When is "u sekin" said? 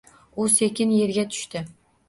0.43-0.95